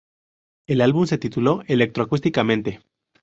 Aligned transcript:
El 0.65 0.81
álbum 0.81 1.05
se 1.05 1.19
tituló 1.19 1.61
"Electro 1.67 2.03
acústica 2.05 2.43
mente". 2.43 2.81